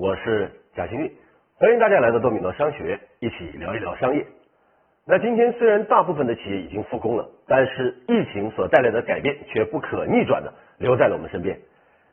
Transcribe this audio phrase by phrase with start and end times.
[0.00, 1.10] 我是贾新玉，
[1.56, 4.24] 欢迎大家来到多米诺商学，一起聊一聊商业。
[5.04, 11.58] 那今天虽然大部分的企业已经复工了，但是疫情所带来的改变却不可逆转的留在了我们身边。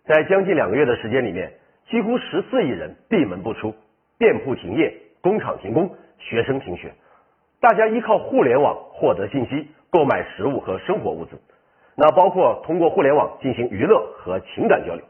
[0.03, 1.53] 在将近两个月的时间里面，
[1.87, 3.75] 几乎十四亿人闭门不出，
[4.17, 4.91] 店铺停业，
[5.21, 6.91] 工厂停工，学生停学，
[7.61, 11.39] 大家依靠互联网获得信息，购买食物和生活物资。
[11.95, 15.05] 那包括通过互联网进行娱乐和情感交流。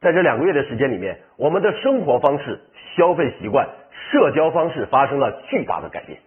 [0.00, 2.60] 在这两个月的时间里面，我们的生活方式、
[2.96, 3.68] 消费习惯、
[4.10, 6.18] 社交方式发生了巨大的改变。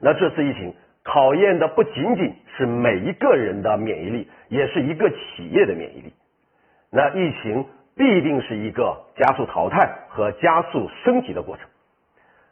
[0.00, 6.12] 那这次疫情考验的不仅仅是每一个人的免疫力，也是一个企业的免疫力。
[6.90, 7.66] 那疫情
[7.96, 11.66] 必定是一个加速淘汰和加速升级的过程。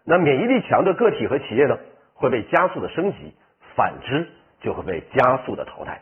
[0.05, 1.79] 那免疫力强的个体和企业呢，
[2.15, 3.35] 会被加速的升级；
[3.77, 4.29] 反之，
[4.61, 6.01] 就会被加速的淘汰。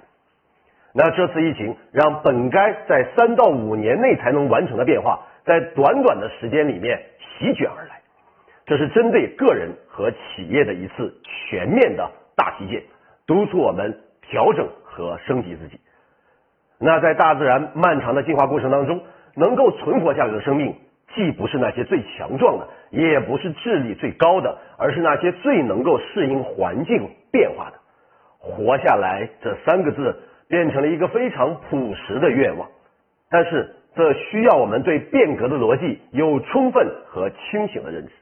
[0.92, 8.00] 那这次疫情让本该在三到五年内才能完成的变化，在短短的时间里面席卷而来。
[8.66, 12.82] 这是针对个人和企业的一次全面的大体检，
[13.26, 15.80] 督促我们调整和升级自己。
[16.80, 19.00] 那在大自然漫长的进化过程当中，
[19.36, 20.74] 能够存活下来的生命，
[21.14, 27.76] 既不是那些最强壮的，也不是智力最高的，而是那些最能够适应环境变化的。
[28.38, 30.22] 活下来这三个字。
[30.50, 32.68] 变成了一个非常朴实的愿望，
[33.30, 38.12] 但是这需要我们对变革的逻辑有充分和清醒的认知。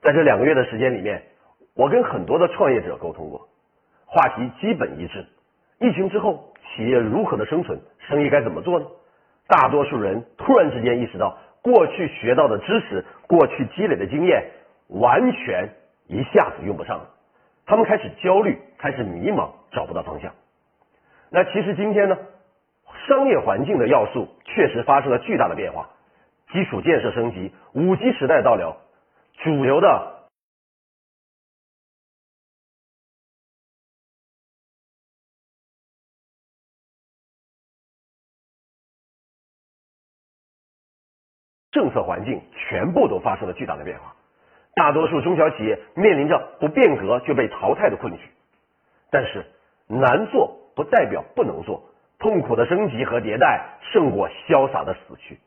[0.00, 1.22] 在这两个月的时间里面，
[1.76, 3.48] 我跟很多的创业者沟通过，
[4.04, 5.24] 话题基本一致。
[5.78, 8.86] 疫情之后，企业如何的生存，生意该怎么做呢？
[9.46, 14.50] 大多数人突然之间意识到，过去学到的知识，过去积累的经验，
[14.88, 15.68] 完全
[16.08, 17.10] 一下子用不上了。
[17.64, 20.32] 他们开始焦虑，开始迷茫，找不到方向。
[21.34, 22.18] 那其实今天呢，
[23.06, 25.88] 商业环境的要素确实发生了巨大的变化，
[26.52, 28.76] 基础建设升级，五 G 时代到了，
[29.38, 30.28] 主流的
[41.70, 44.14] 政策环境全部都发生了巨大的变化，
[44.74, 48.28] 大多数中小企业面临着不变革就被淘汰的困局，
[49.10, 49.46] 但是
[49.86, 50.58] 难做。
[50.74, 51.82] 不代表不能做，
[52.18, 55.38] 痛苦的升级和迭代胜过潇洒的死去。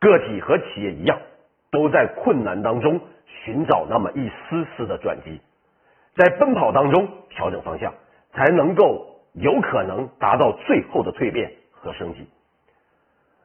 [0.00, 1.18] 个体和企业一样，
[1.70, 5.40] 都在困难当中寻找那么一丝丝的转机，
[6.14, 7.92] 在奔跑当中调整方向，
[8.32, 12.28] 才能够有可能达到最后的蜕变和升级。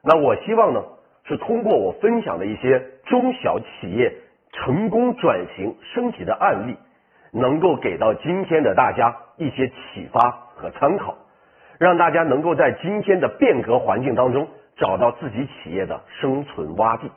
[0.02, 0.82] 那我希望呢，
[1.24, 4.14] 是通过我分享的一些中小企业
[4.52, 6.76] 成功转型升级的案例，
[7.34, 10.42] 能够给到今天的大家一些启发。
[10.56, 11.16] 和参考，
[11.80, 14.46] 让大家能够在今天的变革环境当中
[14.76, 17.10] 找到自己企业的生存洼地，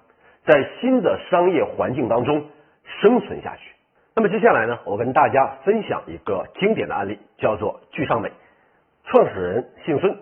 [0.44, 2.48] 在新的商业环境当中
[3.00, 3.72] 生存下去。
[4.16, 8.32] 那么接下来呢，我跟大家分享一个经典的案例，叫做聚尚美，
[9.04, 10.18] 创始人姓孙。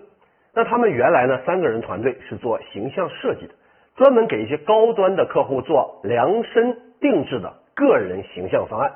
[0.53, 3.53] 那他们原来呢三个人团队是做形象设计的，
[3.95, 8.91] 专门给一些高端的客户做量身定制的个人形象方案，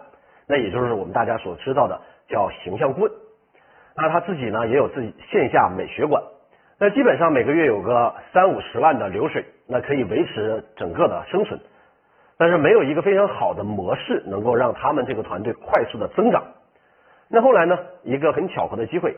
[0.49, 3.11] 那也就是我们大家所知道的叫形象顾问。
[3.95, 6.23] 那他自己呢也有自己线下美学馆，
[6.79, 11.59] 那基本上每个月有个三五十万的流水，那可以维持整个的生存，
[12.37, 16.43] 但是没有一个非常好的模式能够让他们这个团队快速的增长。
[17.29, 19.17] 那后来呢，一个很巧合的机会，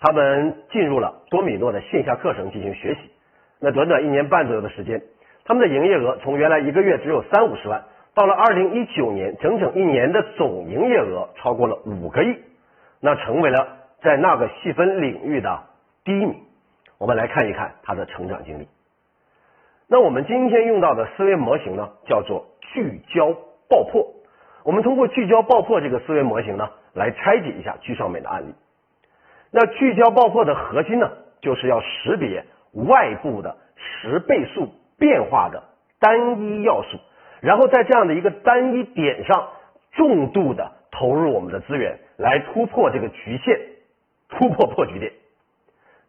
[0.00, 3.12] 他们进入了多米诺的线下课程进行学习。
[3.60, 5.02] 那短短一年半左右的时间，
[5.44, 12.38] 他们的营业额从原来一个月只有三五十万，到了二零一九年，整整一年的总营业额超过了五个亿，
[13.00, 13.78] 那成为了。
[14.04, 15.60] 在那个细分领域的
[16.04, 16.42] 第一名，
[16.98, 18.68] 我们来看一看他的成长经历。
[19.88, 23.32] 那我们今天用到的思维模型呢，叫做聚焦
[23.66, 24.06] 爆破。
[24.62, 28.54] 我们通过聚焦爆破这个思维模型呢，来拆解一下聚尚美的案例。
[29.50, 31.10] 那聚焦爆破的核心呢，
[31.40, 35.62] 就是要识别外部的十倍数变化的
[35.98, 36.98] 单一要素，
[37.44, 39.50] 然后在这样的一个单一点上
[39.92, 43.60] 重度的投入我们的资源，来突破这个局限。
[44.30, 45.12] 突破破局点，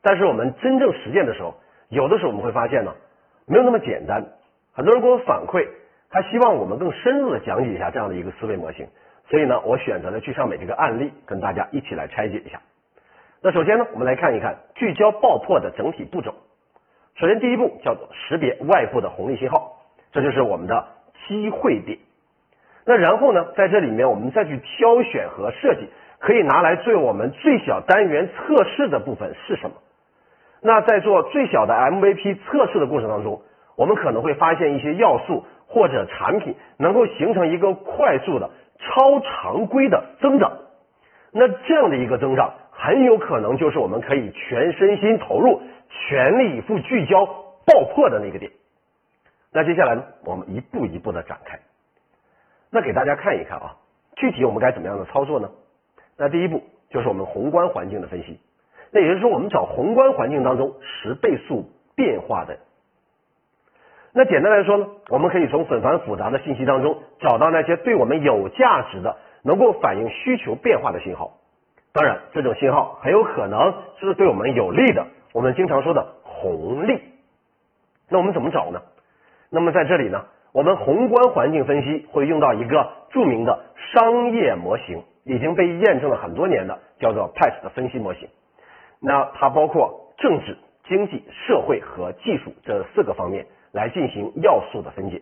[0.02, 1.56] 但是我们真正实践的时候，
[1.90, 2.96] 有的时候我们会发现呢，
[3.46, 4.26] 没有那么简单。
[4.74, 5.68] 很多人给我反馈，
[6.10, 8.88] 他希望我们更深入的讲解一下这样的一个思维模型。
[9.30, 12.62] 所以呢，我选择了聚尚美这个案例，跟大家一起来拆解一下。
[13.44, 16.34] 那首先呢，我们来看一看聚焦爆破的整体步骤。
[17.16, 19.74] 首先第一步叫做识别外部的红利信号，
[20.14, 20.88] 这就是我们的
[21.28, 21.98] 机会点。
[22.86, 25.90] 那然后呢，在这里面我们再去挑选和设计。
[26.18, 29.76] 可以拿来做我们最小单元测试的部分是什么？
[30.62, 33.42] 那在做最小的 MVP 测试的过程当中，
[33.76, 38.50] 我们可能会发现一些要素或者产品能够形成一个快速的
[38.80, 40.54] 超常规的增长，
[41.32, 48.52] 那这样的一个增长很有可能就是我们可以全身心投入、全力以赴、聚焦爆破的那个点。
[49.56, 51.58] 那接下来呢，我们一步一步的展开。
[52.70, 53.78] 那给大家看一看啊，
[54.18, 55.50] 具体我们该怎么样的操作呢？
[56.18, 58.38] 那第一步就是我们宏观环境的分析。
[58.92, 62.58] 那也就是说，我们找宏观环境当中十倍速变化的。
[64.12, 71.32] 那简单来说呢，我们可以从纷繁复杂的信息当中找到那些对我们有价值的、能够反映需求变化的信号。
[71.94, 77.02] 当然，这种信号很有可能是对我们有利的，我们经常说的红利。
[78.10, 78.82] 那我们怎么找呢？
[79.56, 83.58] 那么在这里呢，我们宏观环境分析会用到一个著名的
[83.94, 88.28] 商业模型，已经被验证了很多年的，叫做 PASS 的分析模型。
[89.00, 90.58] 那它包括政治、
[90.90, 95.22] 经济、社会和技术这四个方面来进行要素的分解。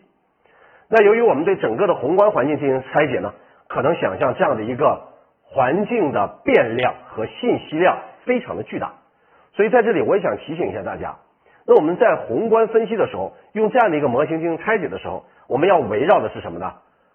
[0.90, 3.36] 那由于我们对整个的宏观环境进行拆解呢，
[3.68, 5.10] 可能想象这样的一个
[5.44, 8.94] 环境的变量和信息量非常的巨大。
[9.52, 11.18] 所以在这里我也想提醒一下大家，
[11.66, 16.74] 那我们在宏观分析的时候，用这样的一个模型进行拆解的时候，我们要围绕的是什么呢？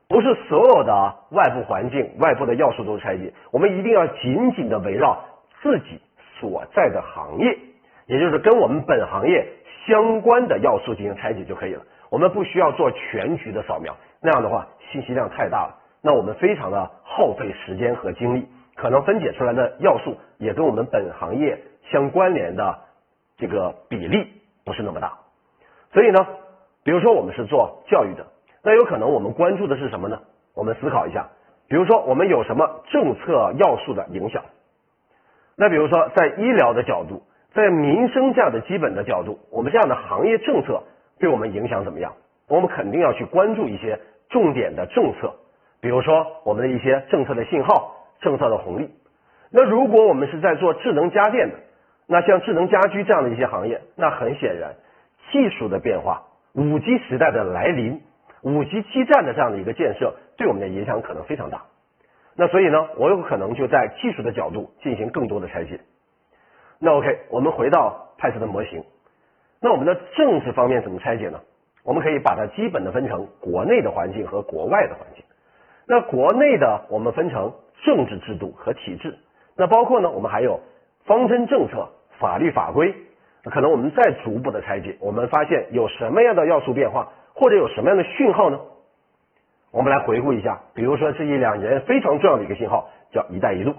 [0.08, 5.24] 不是所有的外部环境、外部的要素都拆解，我们一定要紧紧的围绕
[5.62, 6.00] 自己。
[6.40, 7.58] 所在的行业，
[8.06, 9.44] 也就是跟我们本行业
[9.88, 11.82] 相关的要素进行拆解就可以了。
[12.10, 18.46] 我们不需要做全局的扫描，那样的话信息量太大了，那我们非常的耗费时间和精力，
[18.76, 21.58] 可能分解出来的要素也跟我们本行业
[21.90, 22.78] 相关联的
[23.36, 24.37] 这个比例
[24.68, 25.18] 不是那么大。
[25.92, 26.26] 所以呢，
[26.84, 28.26] 比如说我们是做教育的，
[28.62, 30.20] 那有可能我们关注的是什么呢？
[30.54, 31.30] 我们思考一下，
[31.66, 34.44] 比如说我们有什么政策要素的影响？
[35.56, 37.22] 那比如说，在医疗的角度，
[37.52, 40.84] 在民生这样的基本的角度，我们这样的行业政策
[41.18, 42.12] 对我们影响怎么样？
[42.46, 43.98] 我们肯定要去关注一些
[44.28, 45.34] 重点的政策，
[45.80, 48.90] 比如说我们的一些政策的信号、政策的红利。
[49.50, 51.56] 那如果我们是在做智能家电的，
[52.10, 54.74] 那像智能家居这样的一些行业，那很显然，
[55.30, 56.22] 技术的变化、
[56.54, 58.00] 五 G 时代的来临、
[58.42, 61.64] 五 G 基站的这样的一个建设，对我们的影响可能非常大。
[62.34, 65.80] 那所以呢，我有可能就在技术的角度进行更多的拆解。
[66.78, 68.84] 那 OK，我们回到派斯的模型。
[69.60, 71.40] 那我们的政治方面怎么拆解呢？
[71.84, 75.24] 我们可以把它基本的分成国内的环境和国外的环境。
[75.86, 77.52] 那国内的我们分成
[77.84, 79.18] 政治制度和体制。
[79.56, 80.60] 那包括呢，我们还有
[81.06, 81.88] 方针政策、
[82.18, 82.94] 法律法规。
[83.44, 88.60] 可能我们再逐步的拆解，我们发现有什么样的要素变化，或者有什么样的讯号呢？
[89.70, 93.74] 我们来回顾一下，比如说这一两年非常重要的一个信号叫“一带一路”，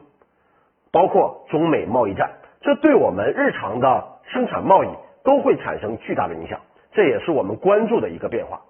[0.92, 2.32] 包括中美贸易战，
[2.62, 4.90] 这对我们日常的生产贸易
[5.24, 6.60] 都会产生巨大的影响，
[6.92, 8.62] 这也是我们关注的一个变化，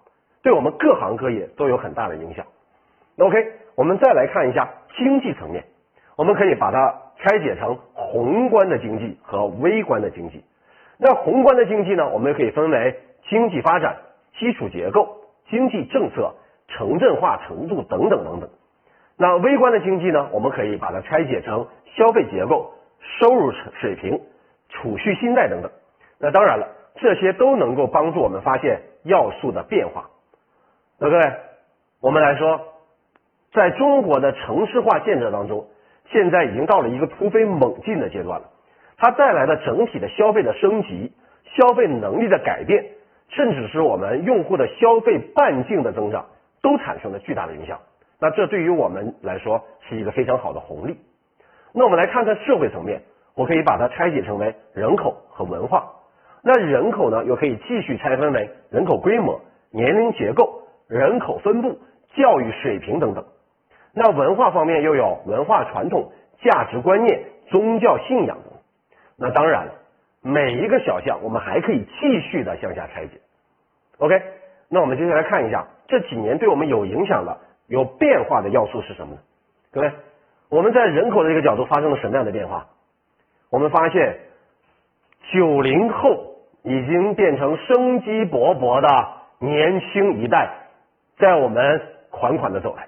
[0.42, 2.46] 对我们各行各业都有很大的影响。
[3.20, 5.66] OK，我们再来看一下经济层面，
[6.16, 10.44] 我们可以把它拆解成宏观的经济和微观的经济。
[10.98, 13.00] 那宏观的经济呢，我们可以分为
[13.30, 13.98] 经济发展、
[14.40, 15.18] 基础结构、
[15.50, 16.34] 经济政策。
[16.72, 18.48] 城镇化程度等等等等，
[19.18, 20.30] 那微观的经济呢？
[20.32, 21.68] 我们可以把它拆解成
[21.98, 22.76] 消费结构、
[23.20, 23.52] 收入
[23.82, 24.22] 水平、
[24.70, 25.72] 储蓄信贷等等。
[26.20, 26.68] 那当然了，
[26.98, 30.12] 这些都能够帮助我们发现要素的变化。
[31.00, 31.34] 那各位，
[32.02, 32.62] 我们来说，
[33.52, 35.70] 在中国的城市化建设当中，
[36.12, 38.50] 现在已经到了一个突飞猛进的阶段了。
[38.98, 41.14] 它带来的整体的消费的升级、
[41.46, 42.86] 消费能力的改变，
[43.30, 46.26] 甚至是我们用户的消费半径的增长。
[46.62, 47.80] 都产生了巨大的影响，
[48.20, 50.98] 那这对于我们来说是一个非常好的红利。
[51.74, 53.02] 那我们来看看社会层面，
[53.34, 55.94] 我可以把它拆解成为人口和文化。
[56.44, 59.40] 那人口呢，又可以继续拆分为人口规模、
[59.72, 61.80] 年龄结构、人口分布、
[62.14, 63.24] 教育水平等等。
[63.94, 68.38] 那文化方面又有文化传统、价值观念、宗教信仰。
[69.18, 69.74] 那当然了，
[70.22, 73.20] 每一个小项我们还可以继续的向下拆解。
[73.98, 74.22] OK，
[74.70, 75.68] 那我们接下来看一下。
[75.88, 77.36] 这几年对我们有影响的、
[77.68, 79.20] 有变化的要素是什么呢？
[79.72, 79.92] 各位，
[80.50, 82.68] 我们在人口的这个角度发生了什么样的变化？
[83.50, 84.20] 我们发现，
[85.34, 88.88] 九零后已经变成生机勃勃的
[89.40, 90.50] 年轻一代，
[91.18, 91.82] 在我们
[92.12, 92.88] 款款的走来。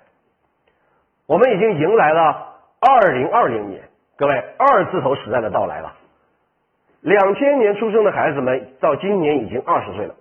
[1.32, 3.84] 我们已经迎来了二零二零年，
[4.18, 5.94] 各位二字头时代的到来了。
[7.00, 10.16] 两千年出生的孩子们到今年已经二十岁了，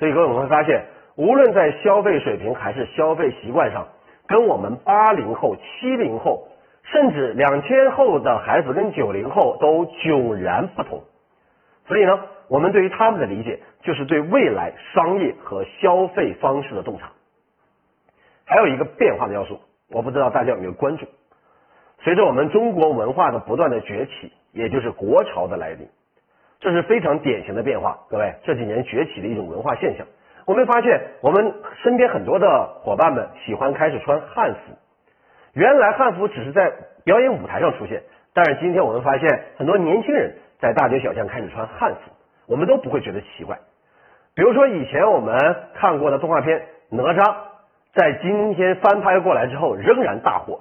[0.00, 0.86] 所以各位我们会发现。
[1.14, 3.86] 无论在消费水平还是消费习惯上，
[4.26, 6.48] 跟我们八零后、七零后，
[6.82, 11.04] 甚至两千后的孩子跟九零后都迥然不同。
[11.86, 17.10] 所以呢，我们对于他们的理解，就是对未来商业和消费方式的洞察。
[18.44, 21.06] 还有一个变化的要素，我不知道大家有没有关注。
[22.00, 25.88] 随着我们中国文化的不断的崛起，也就是国潮的来临，
[26.60, 27.98] 这是非常典型的变化。
[28.08, 30.06] 各位这几年崛起的一种文化现象，
[30.46, 34.58] 我们发现我们身边很多的伙伴们喜欢开始穿汉服。
[35.54, 36.72] 原来汉服只是在
[37.04, 38.02] 表演舞台上出现，
[38.32, 42.12] 但是今天我们发现很多年轻人在大街小巷开始穿汉服，
[42.46, 43.58] 我们都不会觉得奇怪。
[44.34, 45.36] 比如说以前我们
[45.74, 47.22] 看过的动画片《哪吒》，
[47.98, 50.60] 在今天翻拍过来之后仍然大火。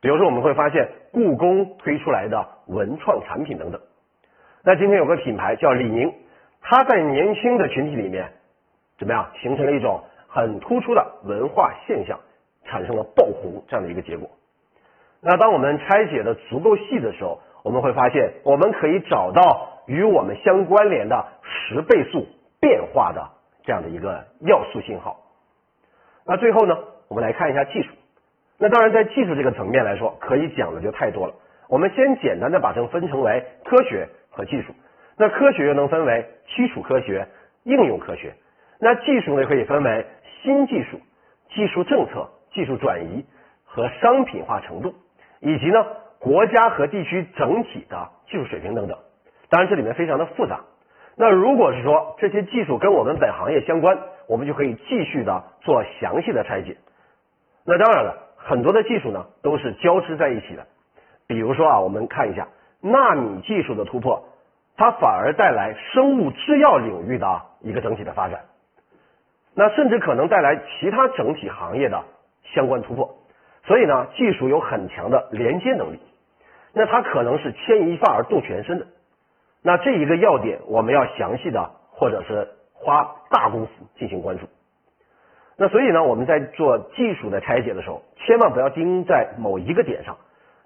[0.00, 3.80] 比如说我们会发现故宫推出来的文创产品等等。
[4.62, 6.14] 那今天有个品牌叫李宁，
[6.60, 8.28] 它在年轻的群体里面
[8.98, 12.20] 怎么样形成了一种很突出的文化现象，
[12.66, 14.30] 产生了爆红这样的一个结果。
[15.20, 22.28] 那当我们拆解的足够细的时候，我们会发现我们可以找到与我们相关联的十倍速
[22.60, 23.28] 变化的
[23.64, 25.16] 这样的一个要素信号。
[26.26, 26.76] 那最后呢，
[27.08, 27.90] 我们来看一下技术。
[28.58, 31.34] 那当然，在技术这个层面来说，可以讲的就太多了。
[31.68, 34.74] 我们先简单的把它分成为科学和技术。
[35.16, 37.26] 那科学又能分为基础科学、
[37.64, 38.34] 应用科学。
[38.80, 40.06] 那技术呢，可以分为
[40.42, 40.98] 新技术、
[41.54, 43.24] 技术政策、技术转移
[43.64, 44.94] 和商品化程度。
[45.40, 45.84] 以及呢，
[46.18, 48.96] 国家和地区整体的技术水平等等，
[49.50, 50.60] 当然这里面非常的复杂。
[51.14, 56.76] 那如果是说这些技术跟我们本行业相关，我们就可以继续的做详细的拆解。
[57.64, 60.66] 那当然了，很多的技术呢都是交织在一起的。
[61.26, 62.48] 比如说啊，我们看一下
[62.80, 64.28] 纳米技术的突破，
[64.76, 68.42] 它反而带来生物制药领域的一个整体的发展，
[69.54, 72.04] 那甚至可能带来其他整体行业的
[72.54, 73.16] 相关突破。
[73.64, 76.00] 所以呢，技术有很强的连接能力，
[76.72, 78.86] 那它可能是牵一发而动全身的。
[79.62, 84.46] 那这一个要点，我们要详细的或者是花大功夫进行关注。
[85.56, 90.16] 那所以呢，我们在做技术的拆解的时候，千万不要盯在某一个点上。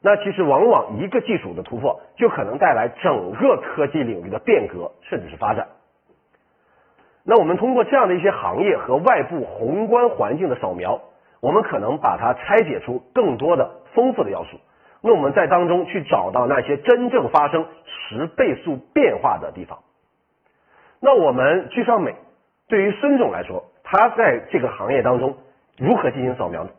[0.03, 5.69] 那其实往往一个技术的突破，就可能带来整个科技领域的变革，甚至是发展。
[7.25, 11.03] 那我们通过这样的一些行业和外部宏观环境的扫描。
[11.43, 14.59] 我们可能把它拆解出更多的丰富的要素，
[15.01, 19.79] 那我们在当中去找到那些真正发生十倍速变化的地方。
[21.01, 22.15] 那我们居尚美
[22.69, 25.39] 对于孙总来说，他在这个行业当中
[25.79, 26.71] 如何进行扫描呢？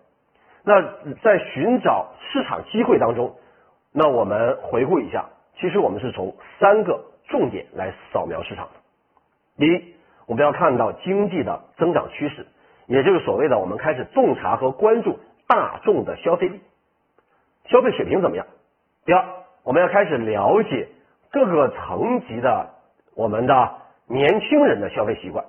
[0.63, 0.81] 那
[1.23, 3.35] 在寻找市场机会当中，
[3.91, 5.25] 那我们回顾一下，
[5.57, 8.71] 其实我们是从三个重点来扫描市场的。
[9.57, 9.95] 第一，
[10.27, 12.45] 我们要看到经济的增长趋势。
[12.87, 16.59] 也就是所谓的，我们开始洞察和关注大众的消费力、
[17.65, 18.45] 消费水平怎么样。
[19.05, 19.25] 第二，
[19.63, 20.89] 我们要开始了解
[21.31, 22.69] 各个层级的
[23.15, 23.80] 我们的
[24.12, 25.46] 年轻人的消费习惯。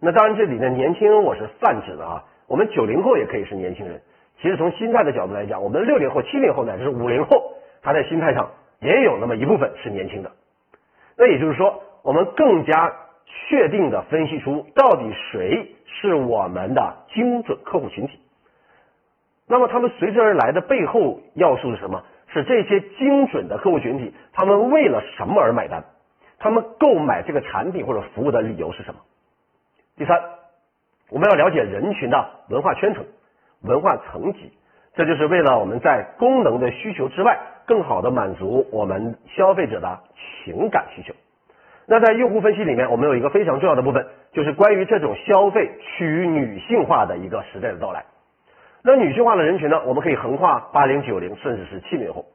[0.00, 4.00] 那当然，这里的年轻人我是泛指的啊，我们九零后也可以是年轻人。
[4.40, 8.50] 其实从心态的角度来讲，我们六零后、七零后乃至是五零后，他在心态上
[8.80, 10.32] 也有那么一部分是年轻的。
[11.16, 12.92] 那也就是说，我们更加
[13.26, 15.74] 确定的分析出到底谁。
[16.00, 18.20] 是我们的精准客户群体。
[19.48, 22.04] 那么，他们随之而来的背后要素是什么？
[22.28, 25.82] 是这些精准的客户群体，他们为了什么而买单？
[26.38, 29.00] 他们购买这个产品或者服务的理由是什么？
[29.96, 30.20] 第三，
[31.10, 33.04] 我们要了解人群的文化圈层、
[33.62, 34.52] 文化层级，
[34.94, 39.98] 这就是为了我们在功能的需求之外，更好的满足我们消费者的
[40.44, 41.12] 情感需求。
[41.86, 48.04] 那在用户分析里面，我们有一个非常重要的部分，就是关于这种消费趋于女性化的一个时代的到来。
[48.82, 52.26] 那女性化的人群呢，我们可以横跨八零、九零，甚至是七零后。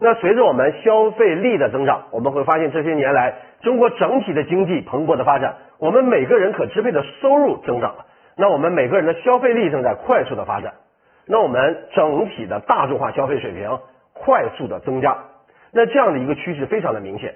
[0.00, 10.74] 那随着我们消费力的增长，我们会发现这些年来中国整体的经济蓬勃的发展，我们每个人可支配的收入增长了，那我们每个人的消费力正在快速的发展，
[11.26, 13.78] 那我们整体的大众化消费水平
[14.12, 15.18] 快速的增加，
[15.72, 17.34] 那这样的一个趋势非常的明显。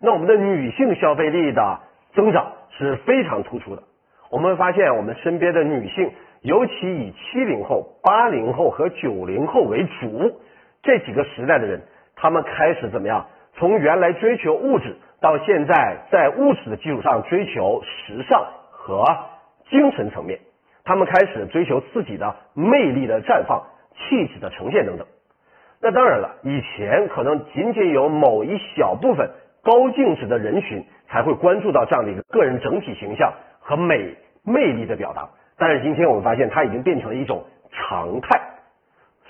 [0.00, 1.80] 那我们的女性消费力的
[2.14, 3.82] 增长是非常突出的。
[4.30, 6.10] 我们会发现，我们身边的女性，
[6.42, 10.40] 尤其以七零后、八零后和九零后为主
[10.82, 11.82] 这几个时代的人，
[12.22, 13.26] 他们开始怎么样？
[13.54, 19.04] 从原来追求物质，到现在在物质的基础上追求时尚和
[19.68, 20.38] 精神层面，
[20.84, 23.64] 他们开始追求自己的魅力的绽放、
[23.96, 25.06] 气质的呈现等等。
[25.80, 29.28] 那当然了，以前可能仅仅有某一小部分。
[29.64, 38.40] 高净值的人群才会关注到这样的一个个人整体形象和美魅力的表达，但是今天我们发现它已经变成了一种常态，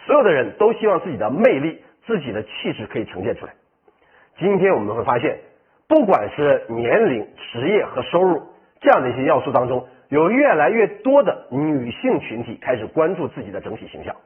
[0.07, 3.53] 所有的人都希望自己的魅力、自己的气质可以呈现出来。
[4.39, 5.39] 今天我们会发现，
[5.89, 8.43] 不管是年龄、职业和收入
[8.81, 14.17] 这样的一些要素当中，有越来越多的女性群体开始关注自己的整体形象。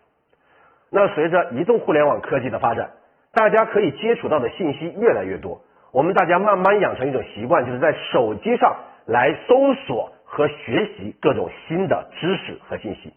[0.91, 2.91] 那随着移动互联网科技的发展，
[3.33, 5.61] 大家可以接触到的信息越来越多，
[5.93, 13.13] 我们大家慢慢养成一种习惯，就是在手机上来搜索和学习各种新的知识和信息。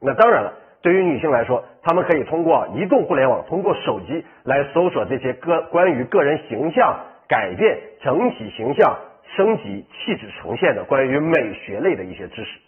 [0.00, 0.52] 那当然了，
[0.86, 8.96] 对于女性来说，她们可以通过移动互联网，通过手机来搜索这些个关于个人形象改变、整体形象
[9.34, 12.60] 升级、气质呈现的关于美学类的一些知识。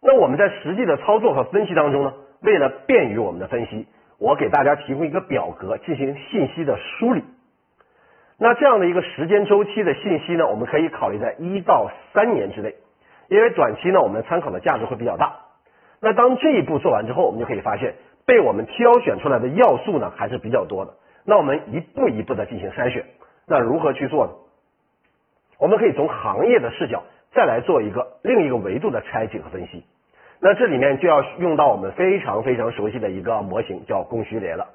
[0.00, 2.14] 那我们在实际的操作和分析当中呢？
[2.40, 3.86] 为了便于我们的分析，
[4.18, 7.22] 我给大家提供一个表格进行信息的梳理。
[8.38, 12.74] 那这样的一个时间周期的信息呢，我们可以考虑在一到三年之内，
[13.28, 15.49] 因为短期呢，我们参考的价值会比较大。
[16.02, 17.94] 那当这一步做完之后，我们就可以发现，
[18.26, 20.94] 被我们挑选出来的要素呢还是比较多的。
[21.24, 23.04] 那我们一步一步的进行筛选，
[23.46, 24.32] 那如何去做呢？
[25.58, 27.02] 我们可以从行业的视角
[27.34, 29.84] 再来做一个另一个维度的拆解和分析。
[30.40, 34.68] 那这里面就要用到我们非常非常熟悉的一个模型，叫供需链了。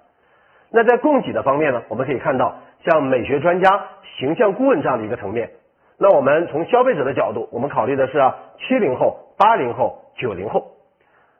[0.69, 3.85] 那在供给的方面呢，我们可以看到像美学专家、
[4.19, 5.49] 形象顾问这样的一个层面。
[5.97, 8.21] 那我们从消费者的角度，我们考虑的是
[8.59, 10.74] 七零后、八零后、九零后。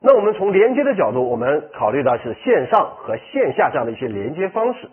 [0.05, 4.87] 那我们从连接的角度，我们考虑到是线上和线下这样的一些连接方式。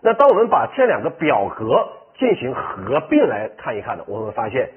[0.00, 4.70] 那当我们把这两个表格进行合并来看一看呢，我们发现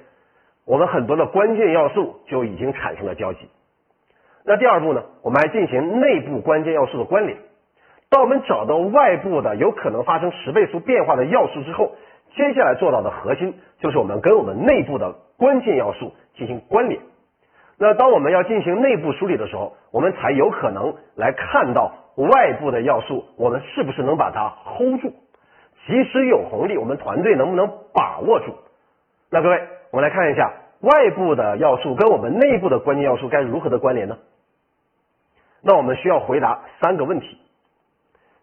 [0.68, 3.50] 我们很多的关键要素就已经产生了交集。
[4.46, 5.02] 那第二步呢？
[5.24, 7.40] 我们还进行内部关键要素的关联。
[8.12, 11.96] 当我们找到外部的有可能发生十倍速变化的要素之后，
[12.36, 17.02] 接下来做到的核心就是我们跟我们内部的关键要素进行关联。
[17.82, 25.12] 那当我们要进行内部梳理的时候，我们才有可能来看到外部的要素，我们是不是能把它 hold 住？
[25.88, 28.54] 即使有红利，我们团队能不能把握住？
[29.32, 34.20] 那各位，我们来看一下外部的要素跟我们内部的关键要素该如何的关联呢？
[35.64, 37.36] 那我们需要回答三个问题。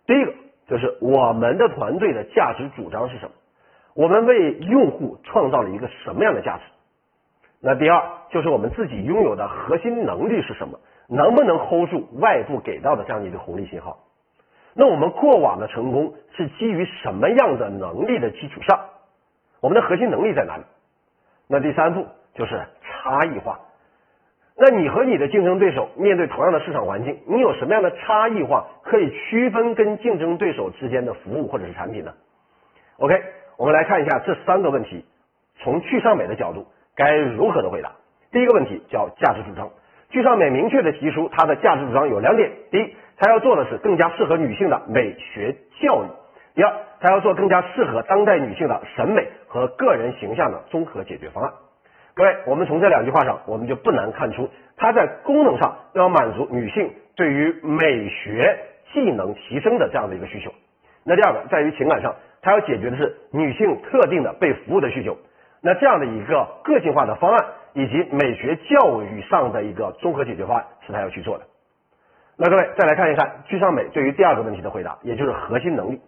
[0.04, 0.32] 第一个
[0.66, 3.30] 就是我们的团队的价值主张是什么？
[3.94, 6.62] 我们为用户创造了一个什么样的价值？
[7.60, 10.78] 那第二就是我们自己拥有的核心能力是什么？
[11.08, 13.98] 能不能 hold 住外部给到的这样一个红利信号？
[14.74, 18.78] 那我们过往的成功是基于什么样的能力的基础上？
[19.60, 20.62] 我们的核心能力在哪里？
[21.48, 23.58] 那第三步就是差异化。
[24.60, 32.12] 那你和你的竞争对手面对同样的市场环境，你有什么样的差异化可以区分跟竞争对手之间的服务或者是产品呢
[32.98, 33.20] ？OK，
[33.56, 35.04] 我们来看一下这三个问题，
[35.60, 36.66] 从去尚美的角度
[36.98, 37.92] 该如何的回答。
[38.32, 39.70] 第一个问题叫价值主张，
[40.10, 46.08] 去尚美明确的提出它的价值主张有两点：第一，它要做的是更加适合女性的美学教育；
[46.56, 51.52] 第二，它要做更加适合当代女性的审美和个人形象的综合解决方案。
[52.14, 58.58] 各位，我们从这两句话上，我们就不难看出，它在功能上要满足女性对于美学
[58.92, 60.52] 技能提升的这样的一个需求。
[61.04, 65.16] 那第二个，在于情感上，它要解决的是女性特定的被服务的需求。
[65.60, 71.44] 那这样的一个个性化的方案，以及美学教育上的一个综合解决方案，是他要去做的。
[72.36, 76.00] 那各位再来看一看居尚美对于第二个问题的回答，也就是核心能力。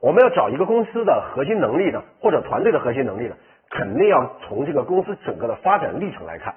[0.00, 3.36] 我们要找一个公司的核心能力呢，或者团队的核心能力呢？
[3.70, 6.54] 肯定要从这个公司整个的发展历程来看，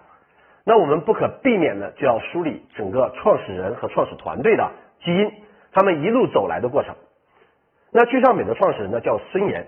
[0.64, 4.72] 那我们不可避免的就要梳理整个创始人和创始团队的
[5.04, 5.32] 基因，
[5.72, 6.96] 他们一路走来的过程。
[7.92, 9.68] 那聚尚美的创始人呢叫孙岩，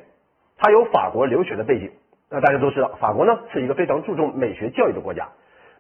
[0.58, 1.92] 他有法国留学的背景。
[2.32, 5.28] 那大家都知道，法国呢是一个非常注重美学教育的国家。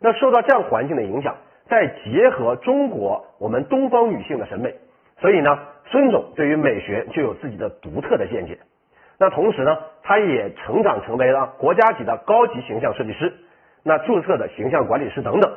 [0.01, 1.37] 那受到这样环境的影响，
[1.69, 4.75] 再结合中国我们东方女性的审美，
[5.19, 8.59] 所以呢，孙总对于美学就有自己的独特的见解。
[9.17, 13.31] 那同时呢，他也成长成为了国家级的高级形象设计师，
[13.83, 15.51] 那注册的形象管理师等等，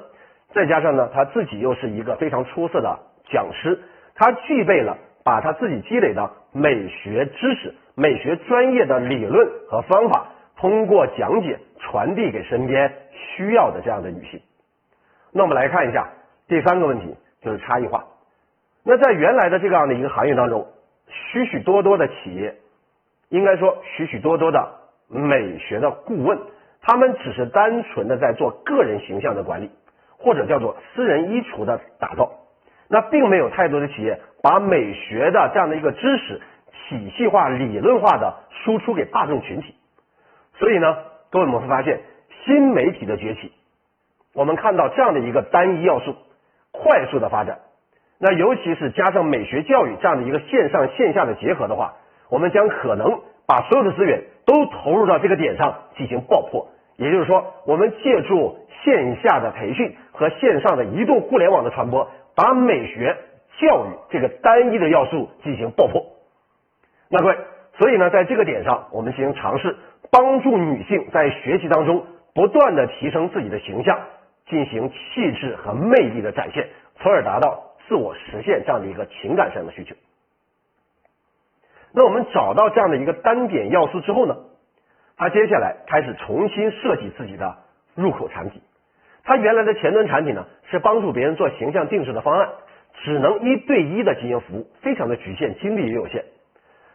[0.53, 2.99] 再加上呢，他自己又是一个非常出色的
[3.33, 3.81] 讲师，
[4.15, 10.29] 他具备了把他自己积累的美学知识、美学专业的理论和方法，
[10.65, 14.41] 通过讲解传递给身边需要的这样的女性。
[15.31, 16.09] 那我们来看一下
[16.49, 18.07] 第三个问题，就是差异化。
[18.83, 20.67] 那在原来的这样的一个行业当中，
[21.07, 22.55] 许许多多的企业。
[23.29, 24.73] 应该说，许许多多的
[25.09, 26.39] 美学的顾问，
[26.81, 29.71] 他们只是单纯的在做个人形象的管理，
[30.17, 32.31] 或者叫做私人衣橱的打造，
[32.89, 36.41] 那并没有太多的企业把美学的这样的一个知识
[36.89, 39.75] 体系化、理论化的输出给大众群体。
[40.59, 40.97] 所以呢，
[41.31, 42.01] 各位我们会发现，
[42.45, 43.53] 新媒体的崛起，
[44.35, 46.15] 我们看到这样的一个单一要素
[46.73, 47.59] 快速的发展，
[48.19, 51.95] 那尤其是加上美学教育这样的一个线上线下的结合的话。
[52.31, 63.17] 我们将可能把所有的资源都投入到这个点上进行爆破，也就是说，我们借助线下的培训和线上的移动互联网的传播，把美学
[63.61, 66.07] 教育这个单一的要素进行爆破。
[67.09, 67.37] 那各位，
[67.79, 69.77] 所以呢，在这个点上，我们进行尝试，
[70.15, 73.99] 帮助女性在学习当中不断的提升自己的形象，
[74.47, 76.69] 进行气质和魅力的展现，
[77.01, 79.97] 从而达到自我实现这样的一个情感上的需求。
[81.93, 84.37] 那我们找到这样的一个单点要素之后呢？
[85.17, 87.57] 他接下来开始重新设计自己的
[87.97, 88.63] 入口产品。
[89.25, 92.49] 他原来的前端产品呢，是帮助别人做形象定制的方案，
[93.03, 96.25] 只能一对一的进行服务，非常的局限，精力也有限。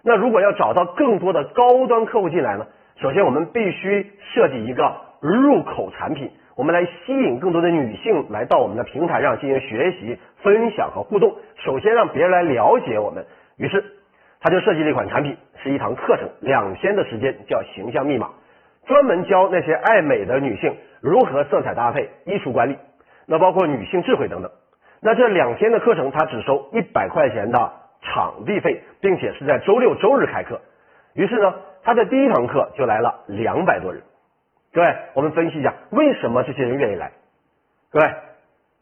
[0.03, 2.67] 那如果要找到更多的高端客户进来呢，
[3.01, 11.37] 首先我们必须设计一个入口产品，我们来吸引更多的女性来到我们的平台上进行学习、分享和互动。
[11.63, 13.25] 首先让别人来了解我们，
[13.57, 13.83] 于是。
[14.41, 18.29] 他就设计了一款产品，是一堂课程，两天的时间，叫形象密码，
[18.87, 22.77] 专门教那些爱美的女性如何色彩搭配、衣橱管理，
[23.25, 24.49] 那包括女性智慧等等。
[25.01, 30.61] 那这两天的课程，他只收一百块钱的场地费，并且是在周六周日开课。
[31.13, 34.03] 于是呢，他的第一堂课就来了两百多人。
[34.71, 37.11] 各位，我们分析一下，为什么这些人愿意来？
[37.91, 38.13] 各位，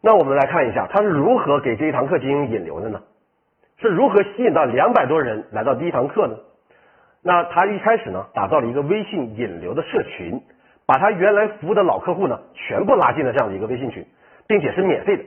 [0.02, 3.00] 那我们来看一下，他是如何给这一堂课进行引流的呢？
[3.80, 6.36] 是如何吸引到两百多人来到第一堂课呢？
[7.22, 10.42] 那他一开始呢，打造了一个微信引流的社群，
[10.86, 14.06] 把他原来服务的老客户呢，全部拉进了这样的一个微信群，
[14.46, 15.24] 并且是免费的。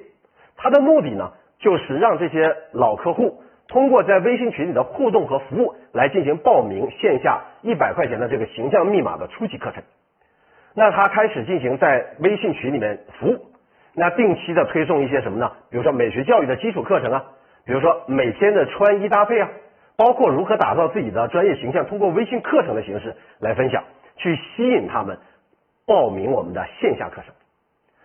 [0.58, 9.82] 他的目的呢，就是让这些老客户通过在微信群里的互动和服务，来进行报名线下一百块钱的这个形象密码的初级课程。
[10.76, 13.46] 那他开始进行在微信群里面服务，
[13.96, 15.52] 那定期的推送一些什么呢？
[15.70, 17.24] 比如说美学教育的基础课程啊。
[17.64, 19.48] 比如说每天的穿衣搭配啊，
[19.96, 23.84] 包括如何打造自己的专业形象，通过微信课程的形式来分享，
[24.18, 25.20] 去吸引他们
[25.86, 27.36] 报名我们的线下课程。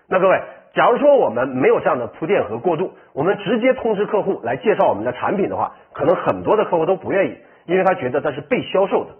[0.08, 0.42] 那各位，
[0.76, 9.12] 假如说我们没有这样的铺垫和过渡，我们直接通知客户来介绍我们的产品的话，可能很多的客户都不愿意，因为他觉得他是被销售的。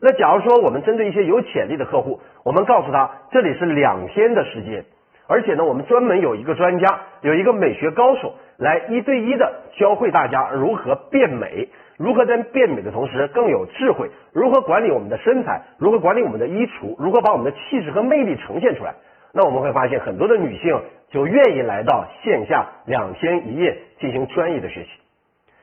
[0.00, 4.84] 那假如说我们针对一些有潜力的客户，我们告诉他这里是两天的时间。
[5.28, 18.96] 而且呢，我们专门有一个专家，有一个美学高手，来一对一的教会大家如何变美，如何在变美的同时更有智慧，如何管理我们的身材，如何管理我们的衣橱，如何把我们的气质和魅力呈现出来。
[19.36, 24.88] 那我们会发现，很多的女性就愿意来到线下两天一夜进行专业的学习，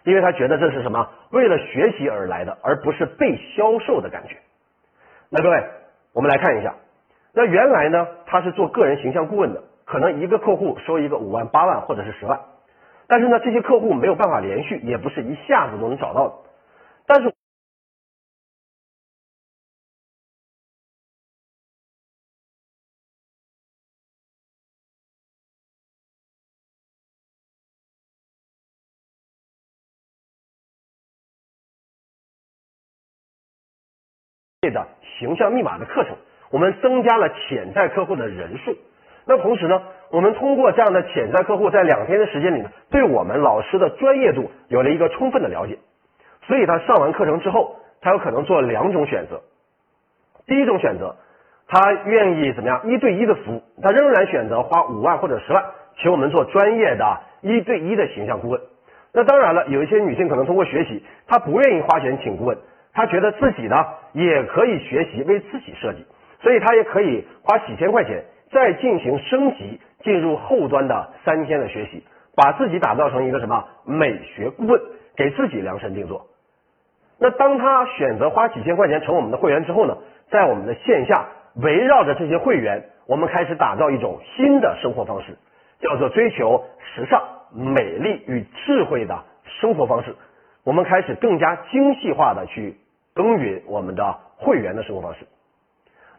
[0.04, 1.10] 因为她觉得这是什么？
[1.32, 4.38] 为了学习而来的，而不是被销售的感觉。
[5.32, 5.64] 那各位，
[6.14, 6.76] 我们来看一下。
[7.34, 12.40] 那原来呢，他是做个人形象顾问的，可能一个客户收一个五万、八万或者是十万，
[13.08, 16.34] 但是呢，这些客户没有办法连续，也不是一下子都能找到的。
[35.24, 36.18] 形象密码的课程。
[36.52, 38.76] 我们增加了潜在客户的人数，
[39.26, 39.82] 那同时呢，
[40.12, 45.80] 我们通过这样的潜在客户，在两天的时间里呢，对我们老师的专业度有了一个充分的了解，
[46.46, 49.42] 所以他上完课程之后，他有可能做两种选择。
[50.46, 51.16] 第一种选择，
[51.68, 55.64] 他愿意怎么样一对一的服务，他仍然选择花五万或者十万，
[55.98, 58.62] 请我们做专业的一对一的形象顾问。
[59.12, 62.58] 那当然了，有一些女性可能通过学习，她不愿意花钱请顾问，
[62.94, 63.76] 他觉得自己呢
[64.14, 66.06] 也可以学习为自己设计。
[66.42, 72.04] 所以他也可以花几千块钱再进行升级，进入后端的三天的学习，
[72.36, 74.82] 把自己打造成一个什么美学顾问，
[75.16, 76.28] 给自己量身定做。
[77.20, 79.98] 那当他选择花几千块钱成我们的会员之后呢，
[80.30, 85.38] 在我们的线下围绕着这些会员，我们开始打造一种新的生活方式，
[85.80, 89.24] 叫做追求时尚、美丽与智慧的
[89.62, 90.14] 生活方式。
[90.66, 92.76] 我们开始更加精细化的去
[93.14, 95.28] 耕耘我们的会员的生活方式。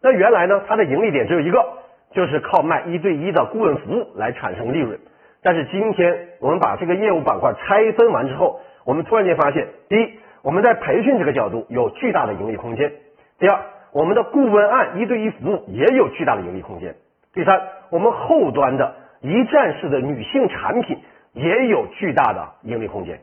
[0.02, 1.64] 那原来呢，它的盈利点只有一个，
[2.12, 4.98] 就是靠卖一对一的顾问服务来产生利润。
[5.42, 12.90] 但是今天我们把这个业务板块拆分完之后，我们突然间发现，第一，我们在培训这个角度有巨大的盈利空间；
[13.38, 13.60] 第二，
[13.92, 16.92] 我们的顾问案一对一服务也有巨大的盈利空间；
[17.32, 20.98] 第三，我们后端的一站式的女性产品
[21.32, 23.20] 也有巨大的盈利空间。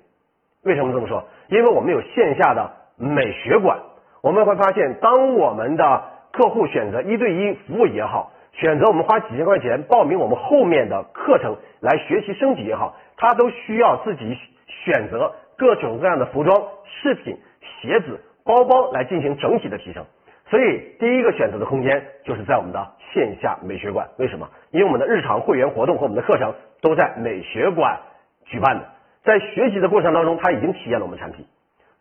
[0.64, 1.24] 为什么这么说？
[1.48, 3.80] 因为我们有线下的美学馆，
[4.22, 14.38] 我们会发现，当我们的客户选择一对一服务也好，选择我们花几千块钱报名我们后面的课程来学习升级也好，他都需要自己
[14.68, 17.38] 选择各种各样的服装、饰品、
[17.82, 20.06] 鞋子、包包来进行整体的提升。
[20.46, 24.08] 所以第一个选择的空间就是在我们的线下美学馆。
[24.18, 24.48] 为什么？
[24.70, 27.98] 因为我们的日常会员活动和我们的课程都在美学馆
[28.46, 28.86] 举办的，
[29.24, 31.46] 在学习的过程当中，他已经体验了我们产品。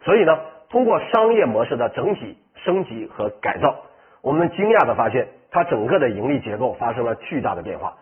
[0.02, 0.38] 所以呢，
[0.70, 3.74] 通过商业模式的整体升级和改造，
[4.22, 7.96] 我们惊讶的发现，它整个的盈利结构发生了巨大的变化，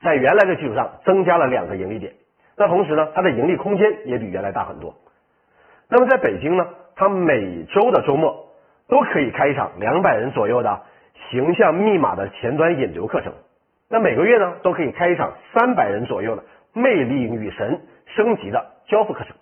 [0.00, 2.12] 在原来的基础上增加了两个盈利点。
[2.56, 4.94] 那同时呢，它的盈利空间也比原来大很多。
[5.88, 8.46] 那么在北京呢，它每周的周末
[8.88, 10.82] 都可以开一场两百人左右的
[11.30, 13.32] 形象密码的前端引流课程。
[13.90, 19.34] 那每个月呢，都可以开一场三百人左右的魅力女神升级的交付课程。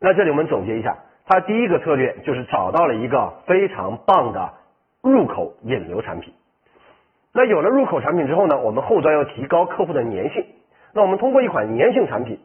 [0.00, 4.52] 那这里我们总结一下，他第一个策略就是找到了一个非常棒的
[5.02, 6.34] 入口引流产品。
[7.32, 10.44] 那有了入口产品之后呢，我们后端要提高客户的粘性。
[10.92, 12.38] 那我们通过一款粘性产品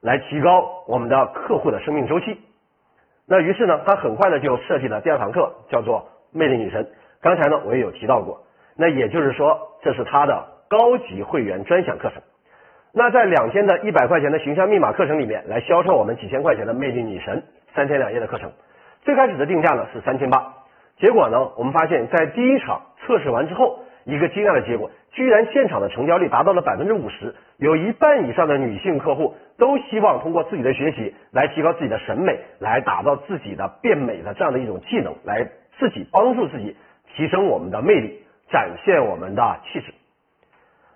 [0.00, 2.40] 来提高我们的客户的生命周期。
[3.26, 6.88] 那于是呢，他很快的就设计了第二堂课，叫做魅力女神。
[7.20, 8.44] 刚才呢，我也有提到过。
[8.76, 12.22] 那也就是说，这是他的高级会员专享课程。
[12.92, 18.52] 那在两天的一百块钱的形象密码课程里面，来销售我们几千块钱的魅力女神三天两夜的课程。
[19.02, 20.54] 最开始的定价呢是三千八，
[20.96, 36.76] 结果呢，我们发现，在第一场测试完之后，一个惊讶的结果，居然现场的成交率达到了百分之五十，有一半以上的女性客户都希望通过自己的学习来提高自己的审美，来打造自己的变美的这样的一种技能，来自己帮助自己
[37.14, 39.92] 提升我们的魅力，展现我们的气质。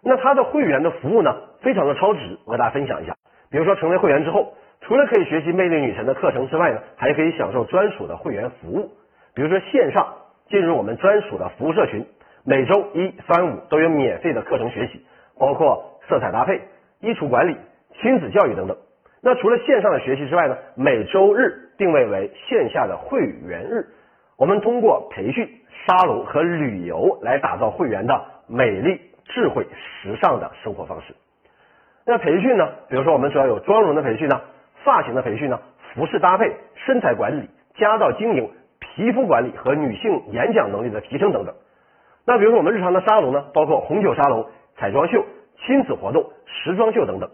[0.02, 3.16] 那他的会员的服务呢，非常的超值，我给大家分享一下。
[3.50, 8.92] 比如说成为会员之后，除了可以学习魅力女神的课程之外呢，还可以享受专属的会员服务，
[9.34, 10.14] 比如说线上
[10.48, 12.06] 进入我们专属的服务社群。
[12.48, 15.04] 每周一、三、五都有免费的课程学习，
[15.36, 16.60] 包括色彩搭配、
[17.00, 17.56] 衣橱管理、
[18.00, 18.76] 亲子教育等等。
[19.20, 23.88] 那除了线上的学习之外呢，每周日定位为线下的会员日，
[24.38, 25.50] 我们通过培训、
[25.84, 31.16] 沙龙和旅游来打造会员的美丽、智慧、时尚的生活方式。
[32.06, 34.40] 那培训呢，比如说我们主要有妆容的培训呢、
[34.86, 35.60] 发型的培训呢、
[35.92, 41.54] 服饰搭配、身材管理、家道经营、皮肤管理和女性演讲能力的提升等等。
[42.24, 44.46] 那比如说我们日常的沙龙呢，包括红酒沙龙、
[44.76, 45.26] 彩妆秀、
[45.58, 47.28] 亲子活动、时装秀等等。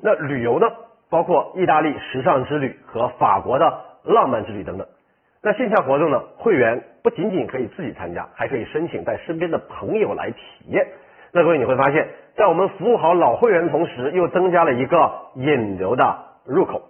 [0.00, 0.68] 那旅游呢，
[1.10, 4.86] 包括意大利时尚之旅和法国的浪漫之旅等等。
[5.42, 10.86] 那线下活动呢，会员不仅仅可以自己参加，还可以申请带身边的朋友来体验。
[11.32, 12.08] 那各位你会发现，
[12.38, 16.82] 在我们服务好老会员的同时，又增加了一个引流的入口。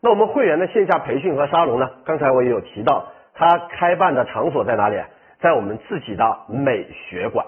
[0.00, 4.98] 那我们会员的线下培训和沙龙呢，刚才我也有提到，它开办的场所在哪里？
[5.38, 7.44] 在我们自己的美学馆，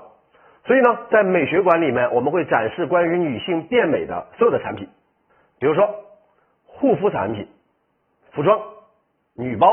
[0.67, 4.87] 所以呢，在美学馆里面，我们会展示关于女性变美的所有的产品，
[5.59, 5.89] 比如说
[6.67, 7.49] 护肤产品、
[8.33, 8.61] 服装、
[9.35, 9.69] 女包、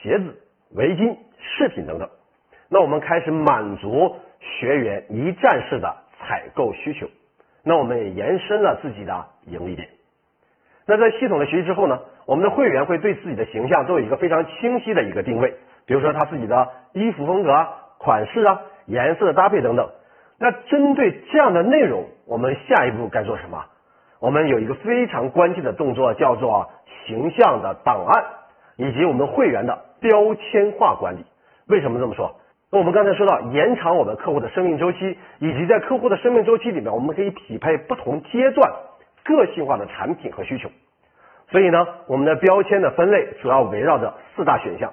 [0.00, 0.40] 鞋子、
[0.76, 2.08] 围巾、饰品等等。
[2.68, 7.06] 那我们开始满足学员一站式的采购需求，
[7.62, 9.88] 那我们也延伸了自己的盈利点。
[10.86, 15.54] 那在系统的学习之后呢，我们的会员会对自己的形象都有一个非常清晰的一个定位。
[15.86, 19.90] 比如说他自己的衣服风格啊、款式啊、颜色的搭配等等。
[20.38, 23.64] 那针对这样的内容，我们下一步该做什么？
[24.20, 26.70] 我们有一个非常关键的动作，叫做
[27.06, 28.24] 形象的档案
[28.76, 31.24] 以及我们会员的标签化管理。
[31.66, 32.36] 为什么这么说？
[32.78, 38.72] 我们刚才说到延长我们客户的生命周期，以及在客户的生命周期里面，我们可以匹配不同阶段
[39.24, 40.68] 个性化的产品和需求。
[41.50, 44.92] 所以呢，我们的标签的分类主要围绕着四大选项。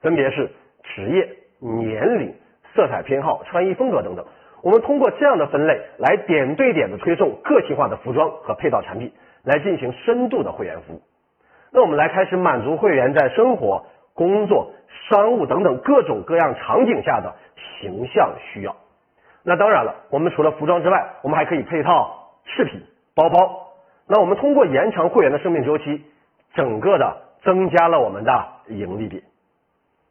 [0.00, 0.50] 分别是
[0.82, 1.28] 职业、
[1.58, 2.32] 年龄、
[2.74, 4.24] 色彩偏好、穿衣风格等等。
[4.62, 9.12] 我们通过这样的分类来点对点的推送个性化的服装和配套产品，
[9.44, 11.02] 来进行深度的会员服务。
[11.70, 13.84] 那我们来开始满足会员在生活、
[14.20, 14.74] 工作、
[15.08, 17.34] 商务等等各种各样场景下的
[17.80, 18.76] 形象需要。
[19.42, 22.82] 那当然了，我们除了服装之外，我们还可以配套饰品、
[23.14, 23.68] 包包。
[24.06, 26.04] 那我们通过延长会员的生命周期，
[26.52, 29.22] 整个的增加了我们的盈利点。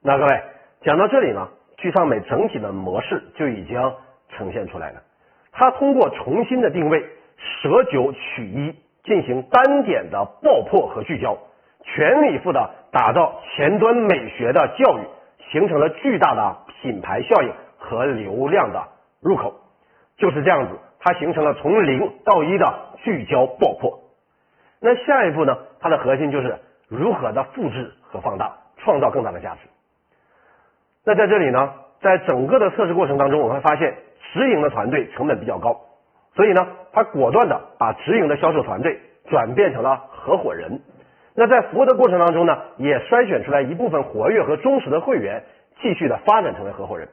[0.02, 0.42] 那各位
[0.82, 3.94] 讲到这里呢，聚尚美整体的模式就已经
[4.30, 5.04] 呈现出来了。
[5.52, 7.06] 它通过重新的定位，
[7.62, 11.38] 舍九取一，进行单点的爆破和聚焦，
[11.84, 15.02] 全力以赴的打造前端美学的教育，
[15.52, 18.88] 形成了巨大的品牌效应和流量的
[19.22, 19.56] 入口。
[20.18, 22.74] 就是这样子，它形成了从零到一的
[23.04, 24.00] 聚焦爆破。
[24.82, 25.58] 那下一步呢？
[25.80, 29.60] 它的核心就是如何的复制和放大，创造更大的价值。
[31.06, 33.96] 那在这里呢，在整个的测试过程当中，我们会发现
[34.34, 35.80] 直营的团队成本比较高，
[36.34, 39.00] 所以呢，他果断的把直营的销售团队
[39.30, 40.82] 转变成了合伙人。
[41.40, 45.42] 那在服务的过程当中呢，也筛选出来一部分活跃和忠实的会员，
[45.82, 47.08] 继续的发展成为合伙人。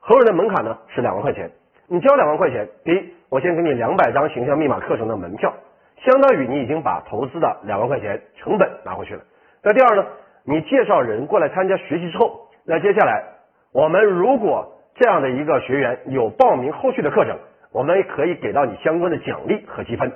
[0.00, 1.52] 合伙人的门槛呢是两万块钱，
[1.86, 5.54] 你交两万块钱，第一，我先给你两百张形象密码课程的门票，
[5.98, 9.22] 相当于你已经把投资的两万块钱成本拿回去了。
[9.62, 10.04] 那第二呢，
[10.42, 13.22] 你介绍人过来参加学习之后，那接下来
[13.72, 17.38] 我们如果这样的一个学员有报名后续的课程，
[17.70, 20.10] 我们可以给到你相关的奖励和积分。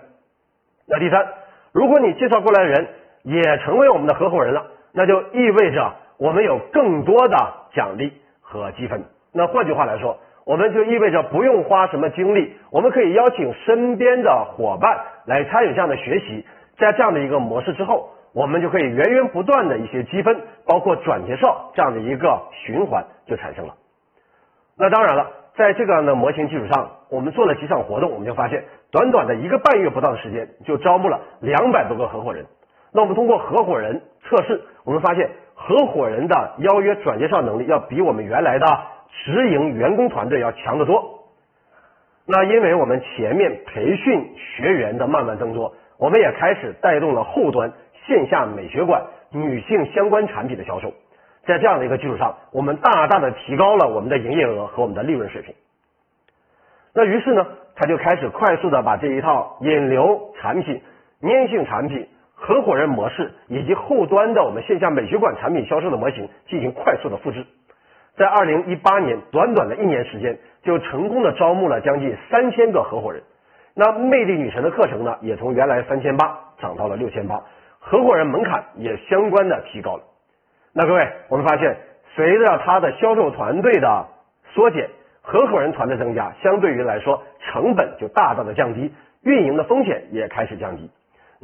[0.89, 1.25] 那第三，
[1.71, 2.89] 如果你介绍过来的人
[3.25, 7.37] 也成为我们的合伙人了，那就意味着我们有更多的
[7.75, 9.03] 奖励和积分。
[9.33, 16.47] 那换句话来说，我们就意味着不用花什么精力，我们可以邀请身边的伙伴来参与这样的学习。
[16.77, 23.75] 在这样的一个模式之后，我们就可以源源不断的一些积分，包括转介绍这样的一个循环就产生了。
[24.77, 32.45] 那当然了，在这个样的模型基础上，我们做了几场活动，我们就发现，短短的一个半月不到的时间，就招募了两百多个合伙人。
[32.95, 38.67] 那我们通过合伙人测试，我们发现合伙人的邀约转介绍能力要比我们原来的
[39.11, 41.25] 直营员工团队要强得多。
[42.25, 47.73] 那因为我们前面培训学员的慢慢增多，我们也开始带动了后端
[48.07, 50.93] 线下美学馆女性相关产品的销售。
[51.47, 55.53] 在这样的一个基础上，我们大大的提高了我们的营业额和我们的利润水平。
[56.95, 60.81] 那于是呢，他就开始快速的把这一套引流产品、
[61.23, 67.47] 粘性产品、合伙人模式以及后端的我们线下美学馆产品销售的模型进行快速的复制。
[68.17, 73.23] 在二零一八年短短的一年时间，就成功的招募了将近三千个合伙人。
[73.75, 77.43] 那魅力女神的课程呢，也从原来三千八涨到了六千八，
[77.81, 80.03] 合伙人门槛也相关的提高了。
[80.73, 81.77] 那各位，我们发现，
[82.15, 84.07] 随着他的销售团队的
[84.53, 84.91] 缩减，
[85.23, 88.93] 合伙人团的增加，相对于来说，成本就大大的降低，
[89.23, 90.89] 运营的风险也开始降低。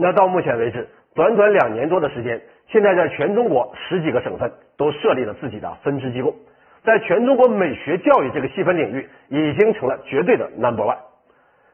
[0.03, 6.35] 那到目前为止，短短两年多的时间，现在在全中国十几个省份都设立了自己的分支机构，
[6.83, 10.97] 在全中国美学教育这个细分领域，已经成了绝对的 number one。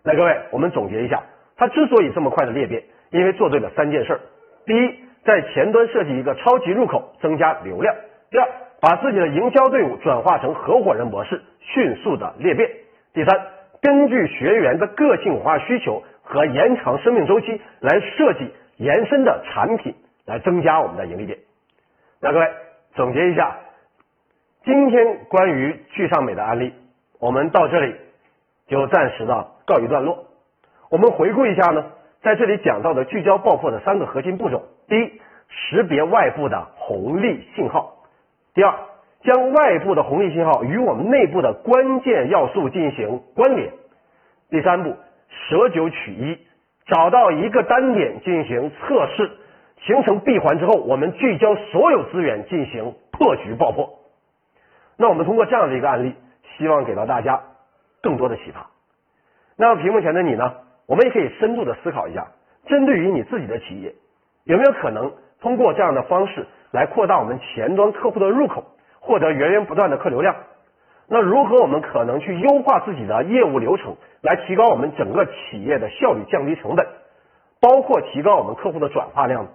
[0.03, 1.23] 那各位，我们总结一下，
[1.57, 4.21] 他之所以这么快的裂变，因为做对了三件事儿。
[4.67, 7.95] 第一，在前端设计一个超级入口，增加流量。
[8.33, 8.49] 第二，
[8.81, 12.69] 把自己的营销队伍转化成合伙人模式，迅速的裂变。
[13.15, 13.41] 第三，
[13.81, 19.95] 根据学员的个性化需求和延长生命周期来设计延伸的产品，
[20.27, 21.39] 来增加我们的盈利点。
[22.21, 22.47] 那各位
[22.95, 23.57] 总结一下，
[24.65, 26.75] 今天关于聚尚美的案例，
[27.21, 27.95] 我们到这里
[28.67, 30.27] 就暂时的告一段落。
[30.91, 31.93] 我们回顾一下呢。
[32.23, 38.03] 在这里讲到的聚焦爆破的三个核心步骤：第一，识别外部的红利信号；
[38.53, 38.75] 第二，
[39.23, 43.71] 将外部的红利信号与我们内部的关键要素进行关联；
[44.51, 44.97] 第三步，
[45.29, 46.39] 舍九取一，
[46.87, 49.31] 找到一个单点进行测试，
[49.83, 53.91] 形成闭环之后，我们聚焦所有资源进行破局爆破。
[54.97, 56.15] 那我们通过这样的一个案例，
[56.57, 57.41] 希望给到大家
[58.03, 58.67] 更多的启发。
[59.57, 60.55] 那么屏幕前的你呢？
[60.87, 62.29] 我们也可以深度的思考一下，
[62.67, 63.95] 针对于你自己的企业，
[64.45, 68.65] 有没有可能通过这样的方式来扩大我们前端客户的入口，
[69.01, 70.37] 获得源源不断的客流量？
[71.09, 76.85] 那如何我们可能去优化自己的业务流程，来提高我们整个企业的效率，降低成本，
[77.61, 79.47] 包括提高我们客户的转化量？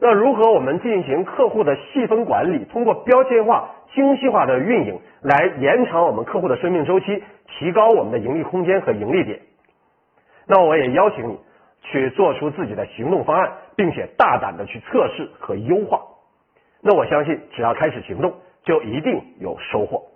[0.00, 9.40] 那如何我们进行客户的细分管理，通过标签化、精细化的运营，来延长我们客户的生命周期，提高我们的盈利空间和盈利点？
[10.46, 11.38] 那我也邀请你
[11.82, 16.00] 去做出自己的行动方案，并且大胆的去测试和优化。
[16.82, 18.32] 那我相信，只要开始行动，
[18.64, 20.09] 就一定有收获。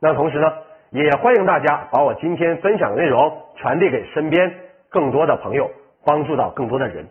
[0.00, 0.52] 那同时呢，
[0.90, 4.54] 也欢迎大家把我今天分享的内容传递给身边
[4.88, 5.70] 更多的朋友，
[6.04, 7.06] 帮助到更多的人。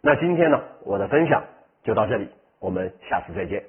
[0.00, 1.42] 那今天呢，我的分享
[1.82, 2.28] 就到这里，
[2.60, 3.64] 我们下次再见。